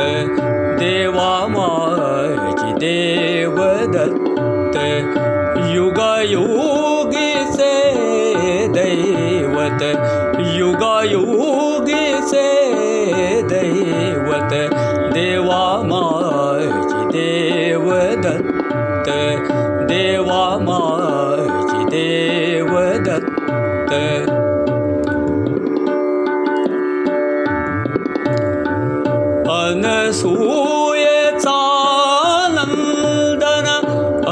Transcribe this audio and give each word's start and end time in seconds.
देवा 0.00 1.30
माझी 1.48 2.72
देव 2.78 3.56
दत्त 3.94 4.76
युगायोगी 5.74 7.32
से 7.52 7.72
दैवत 8.76 9.82
युगायोगी 10.58 12.06
से 12.30 12.46
दैवत 13.52 14.54
देवा 15.14 15.64
देव 21.90 22.70
दत्त 23.06 24.27
नन्दन 32.54 33.66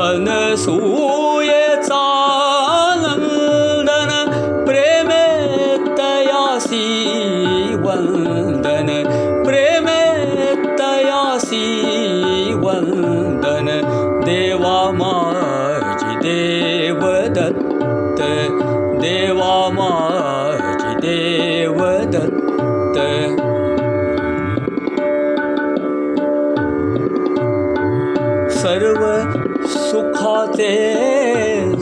अनसूयेचा 0.00 2.02
नन्दन 3.00 4.12
प्रेमे 4.66 5.24
तयासी 5.98 6.84
वन्दन 7.86 8.90
प्रेमे 9.46 10.02
तयासी 10.80 11.64
वन्दन 12.64 13.68
देवा 14.26 14.78
माझी 15.00 16.14
देव 16.22 17.02
देव 17.34 17.74
दत्त 28.64 28.66
सर्व 28.66 29.02
सुखाचे 29.68 30.74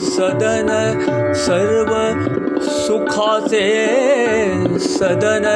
सदन 0.00 0.68
सर्व 1.36 1.90
सुखाचे 2.66 3.66
सदन 4.78 5.46